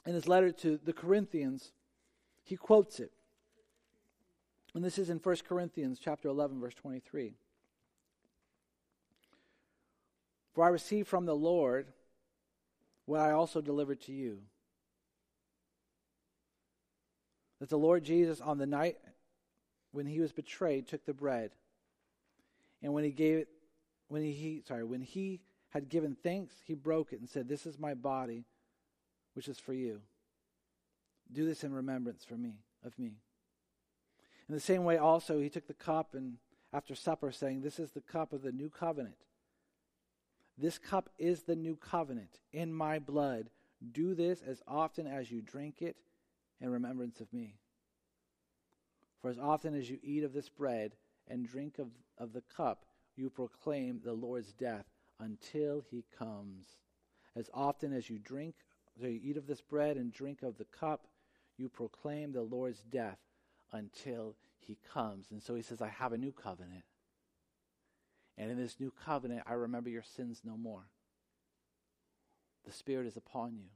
[0.06, 1.72] in his letter to the Corinthians,
[2.44, 3.12] he quotes it.
[4.74, 7.36] And this is in 1 Corinthians chapter 11 verse 23.
[10.54, 11.88] For I received from the Lord
[13.06, 14.40] what I also delivered to you.
[17.60, 18.98] That the Lord Jesus on the night
[19.92, 21.52] when he was betrayed took the bread
[22.84, 23.48] and when he gave it
[24.10, 25.40] when he sorry when he
[25.78, 28.46] had given thanks, he broke it and said, This is my body,
[29.34, 30.02] which is for you.
[31.32, 33.20] Do this in remembrance for me, of me.
[34.50, 36.38] In the same way, also, he took the cup and
[36.74, 39.18] after supper, saying, This is the cup of the new covenant.
[40.58, 43.52] This cup is the new covenant in my blood.
[43.92, 45.98] Do this as often as you drink it
[46.60, 47.60] in remembrance of me.
[49.22, 50.94] For as often as you eat of this bread
[51.28, 54.86] and drink of, of the cup, you proclaim the Lord's death
[55.20, 56.78] until he comes.
[57.36, 58.56] As often as you drink,
[59.00, 61.08] so you eat of this bread and drink of the cup,
[61.58, 63.20] you proclaim the Lord's death
[63.72, 65.28] until he comes.
[65.32, 66.84] And so he says, I have a new covenant.
[68.38, 70.90] And in this new covenant, I remember your sins no more.
[72.66, 73.70] The Spirit is upon you.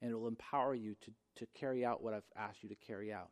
[0.00, 3.12] And it will empower you to, to carry out what I've asked you to carry
[3.12, 3.30] out.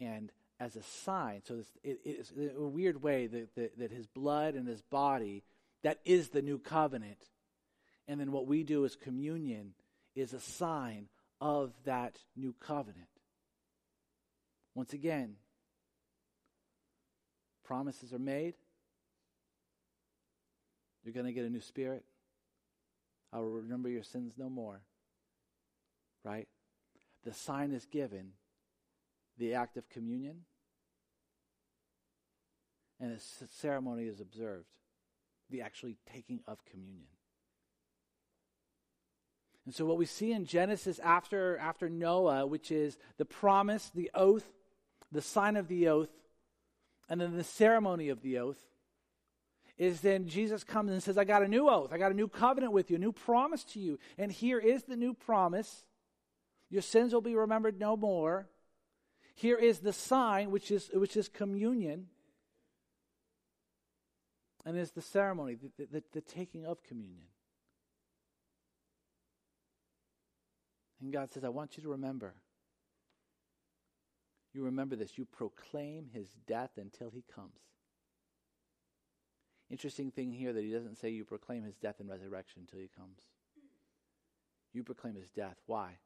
[0.00, 1.42] And as a sign.
[1.44, 5.42] So it, it's a weird way that, that, that his blood and his body,
[5.82, 7.18] that is the new covenant.
[8.08, 9.74] And then what we do as communion
[10.14, 11.08] is a sign
[11.40, 13.08] of that new covenant.
[14.74, 15.36] Once again,
[17.64, 18.54] promises are made.
[21.04, 22.04] You're going to get a new spirit.
[23.32, 24.80] I will remember your sins no more.
[26.24, 26.48] Right?
[27.24, 28.32] The sign is given
[29.38, 30.42] the act of communion,
[33.00, 34.66] and a ceremony is observed,
[35.50, 37.08] the actually taking of communion.
[39.64, 44.10] And so, what we see in Genesis after, after Noah, which is the promise, the
[44.14, 44.46] oath,
[45.10, 46.10] the sign of the oath,
[47.08, 48.58] and then the ceremony of the oath,
[49.76, 51.92] is then Jesus comes and says, I got a new oath.
[51.92, 53.98] I got a new covenant with you, a new promise to you.
[54.16, 55.84] And here is the new promise
[56.70, 58.48] your sins will be remembered no more.
[59.36, 62.06] Here is the sign, which is, which is communion.
[64.64, 67.28] And is the ceremony, the, the, the taking of communion.
[71.00, 72.34] And God says, I want you to remember.
[74.54, 75.18] You remember this.
[75.18, 77.60] You proclaim his death until he comes.
[79.70, 82.88] Interesting thing here that he doesn't say you proclaim his death and resurrection until he
[82.96, 83.20] comes.
[84.72, 85.56] You proclaim his death.
[85.66, 85.98] Why?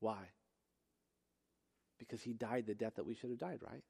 [0.00, 0.30] Why?
[2.08, 3.82] Because he died the death that we should have died, right?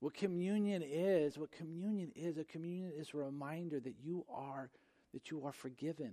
[0.00, 4.68] What communion is, what communion is, a communion is a reminder that you are
[5.12, 6.12] that you are forgiven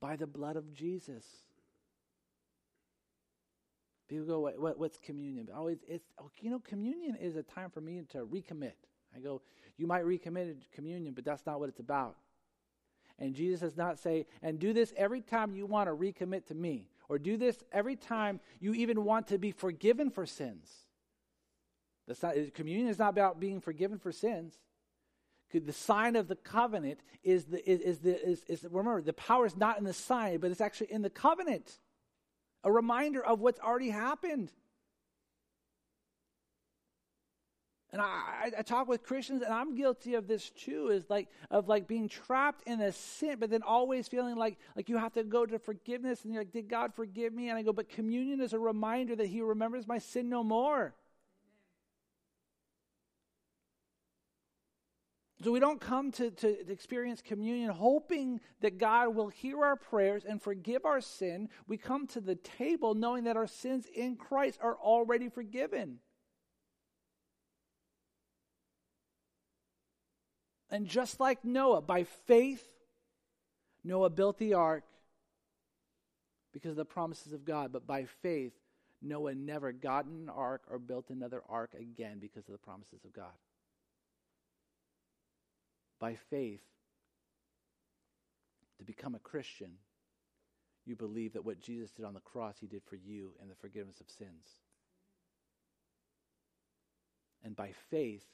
[0.00, 1.24] by the blood of Jesus.
[4.06, 5.48] People go, what, what, what's communion?
[5.54, 6.04] Oh, it's, it's,
[6.40, 8.74] you know, communion is a time for me to recommit.
[9.16, 9.40] I go,
[9.78, 12.16] you might recommit communion, but that's not what it's about.
[13.18, 16.54] And Jesus does not say, and do this every time you want to recommit to
[16.54, 20.68] me, or do this every time you even want to be forgiven for sins.
[22.06, 24.54] That's not, communion is not about being forgiven for sins.
[25.52, 29.46] The sign of the covenant is the is, is the is, is remember the power
[29.46, 31.78] is not in the sign, but it's actually in the covenant.
[32.64, 34.50] A reminder of what's already happened.
[37.94, 40.88] And I, I, talk with Christians, and I'm guilty of this too.
[40.88, 44.88] Is like of like being trapped in a sin, but then always feeling like like
[44.88, 47.62] you have to go to forgiveness, and you're like, "Did God forgive me?" And I
[47.62, 50.92] go, "But communion is a reminder that He remembers my sin no more."
[55.44, 60.24] So we don't come to, to experience communion hoping that God will hear our prayers
[60.24, 61.48] and forgive our sin.
[61.68, 66.00] We come to the table knowing that our sins in Christ are already forgiven.
[70.74, 72.66] And just like Noah, by faith,
[73.84, 74.82] Noah built the ark
[76.52, 77.72] because of the promises of God.
[77.72, 78.52] But by faith,
[79.00, 83.12] Noah never got an ark or built another ark again because of the promises of
[83.12, 83.30] God
[86.00, 86.60] by faith
[88.78, 89.70] to become a Christian,
[90.84, 93.54] you believe that what Jesus did on the cross, he did for you and the
[93.54, 94.58] forgiveness of sins.
[97.44, 98.24] And by faith,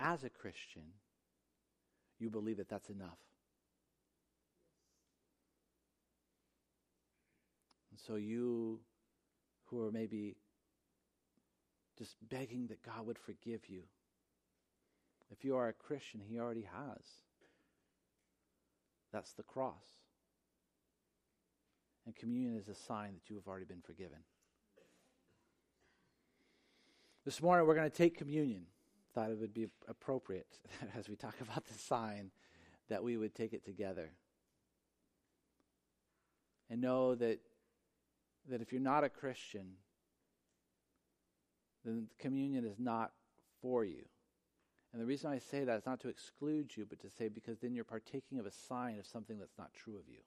[0.00, 0.82] as a Christian,
[2.20, 3.18] you believe that that's enough.
[7.90, 8.80] And so you
[9.66, 10.36] who are maybe
[11.98, 13.82] just begging that God would forgive you
[15.30, 17.02] if you are a Christian, He already has.
[19.12, 19.84] That's the cross.
[22.06, 24.18] And communion is a sign that you have already been forgiven.
[27.24, 28.64] This morning, we're going to take communion.
[29.14, 30.58] Thought it would be appropriate
[30.98, 32.30] as we talk about the sign
[32.88, 34.10] that we would take it together.
[36.68, 37.40] And know that,
[38.48, 39.72] that if you're not a Christian,
[41.84, 43.12] then communion is not
[43.60, 44.04] for you.
[44.92, 47.58] And the reason I say that is not to exclude you, but to say because
[47.58, 50.18] then you're partaking of a sign of something that's not true of you.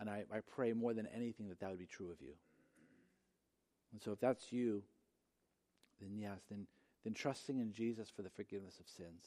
[0.00, 2.32] And I, I pray more than anything that that would be true of you.
[3.92, 4.82] And so if that's you,
[6.00, 6.66] then yes, then,
[7.04, 9.24] then trusting in Jesus for the forgiveness of sins.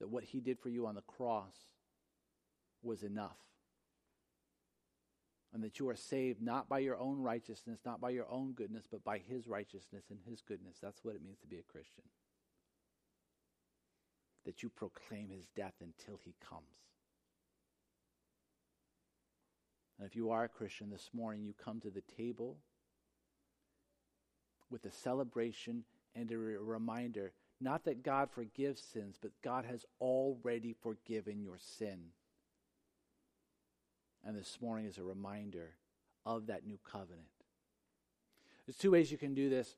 [0.00, 1.54] That what he did for you on the cross
[2.82, 3.38] was enough
[5.52, 8.84] and that you are saved not by your own righteousness, not by your own goodness,
[8.90, 10.76] but by His righteousness and His goodness.
[10.82, 12.04] That's what it means to be a Christian.
[14.44, 16.64] That you proclaim His death until He comes.
[19.98, 22.58] And if you are a Christian this morning, you come to the table
[24.70, 30.74] with a celebration and a reminder not that God forgives sins, but God has already
[30.80, 31.98] forgiven your sin.
[34.24, 35.70] And this morning is a reminder
[36.24, 37.26] of that new covenant.
[38.66, 39.74] There's two ways you can do this.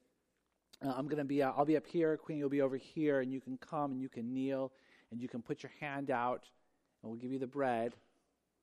[0.85, 2.17] Uh, I'm going to be, uh, I'll be up here.
[2.17, 4.73] Queenie will be over here, and you can come and you can kneel
[5.11, 6.45] and you can put your hand out,
[7.03, 7.95] and we'll give you the bread.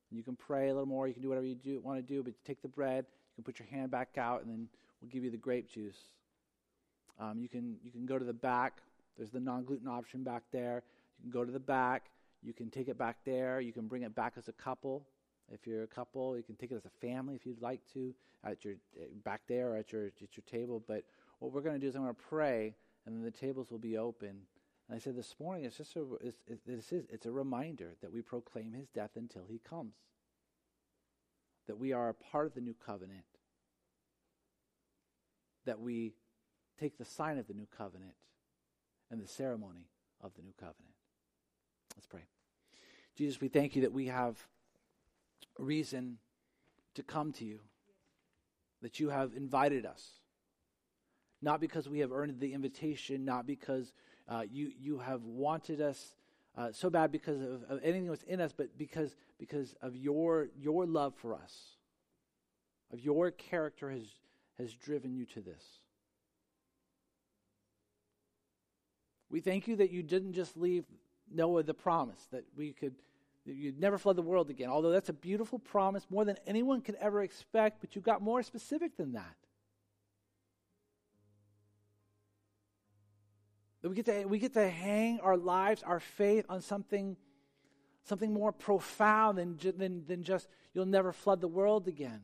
[0.10, 1.08] And you can pray a little more.
[1.08, 3.06] You can do whatever you do, want to do, but take the bread.
[3.36, 4.68] You can put your hand back out, and then
[5.02, 5.98] we'll give you the grape juice.
[7.20, 8.82] Um, you can you can go to the back.
[9.18, 10.84] There's the non gluten option back there.
[11.18, 12.12] You can go to the back.
[12.44, 13.60] You can take it back there.
[13.60, 15.08] You can bring it back as a couple.
[15.52, 18.14] If you're a couple, you can take it as a family if you'd like to,
[18.44, 18.76] at your
[19.24, 20.84] back there or at your at your table.
[20.88, 21.04] But
[21.40, 22.76] what we're going to do is I'm going to pray,
[23.06, 24.42] and then the tables will be open.
[24.90, 28.74] And I said this morning, it's just a it's, it's a reminder that we proclaim
[28.74, 29.96] His death until He comes.
[31.68, 33.26] That we are a part of the new covenant.
[35.68, 36.14] That we
[36.80, 38.14] take the sign of the new covenant
[39.12, 39.90] and the ceremony
[40.22, 40.96] of the new covenant.
[41.96, 42.26] Let's pray.
[43.16, 44.38] Jesus, we thank you that we have
[45.58, 46.18] reason
[46.96, 47.60] to come to you,
[48.82, 50.04] that you have invited us.
[51.42, 53.94] Not because we have earned the invitation, not because
[54.28, 56.16] uh, you, you have wanted us
[56.58, 60.50] uh, so bad because of, of anything that's in us, but because, because of your,
[60.60, 61.54] your love for us,
[62.92, 64.04] of your character has,
[64.58, 65.64] has driven you to this.
[69.30, 70.86] We thank you that you didn't just leave
[71.32, 72.96] Noah the promise, that we could
[73.48, 74.70] You'd never flood the world again.
[74.70, 78.44] Although that's a beautiful promise, more than anyone could ever expect, but you got more
[78.44, 79.36] specific than that.
[83.84, 87.16] we get to, we get to hang our lives, our faith on something,
[88.04, 92.20] something more profound than, than, than just you'll never flood the world again.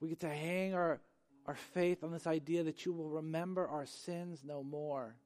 [0.00, 1.00] We get to hang our,
[1.46, 5.16] our faith on this idea that you will remember our sins no more.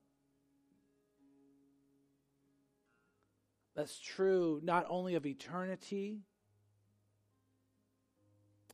[3.75, 6.21] That's true not only of eternity,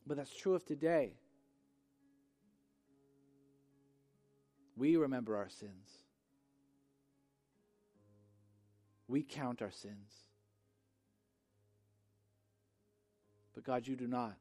[0.06, 1.12] but that's true of today.
[4.76, 5.90] We remember our sins.
[9.08, 10.12] We count our sins.
[13.54, 14.36] But God, you do not.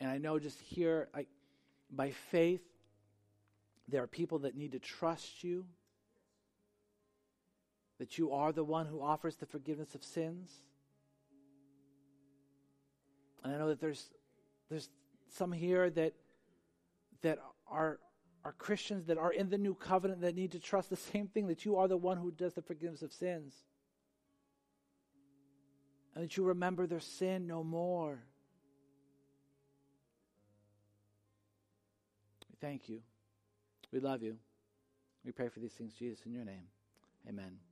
[0.00, 1.26] And I know just here, I,
[1.90, 2.62] by faith,
[3.88, 5.66] there are people that need to trust you,
[7.98, 10.50] that you are the one who offers the forgiveness of sins.
[13.44, 14.08] And I know that there's,
[14.70, 14.88] there's
[15.28, 16.14] some here that,
[17.22, 17.38] that
[17.70, 17.98] are,
[18.44, 21.48] are Christians that are in the new covenant that need to trust the same thing
[21.48, 23.54] that you are the one who does the forgiveness of sins.
[26.14, 28.20] And that you remember their sin no more.
[32.60, 33.00] Thank you.
[33.92, 34.36] We love you.
[35.24, 36.66] We pray for these things, Jesus, in your name.
[37.28, 37.69] Amen.